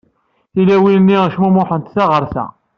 Tilawin-nni 0.53 1.17
cmumḥent 1.33 1.91
ta 1.95 2.03
ɣer 2.11 2.23
ta. 2.33 2.45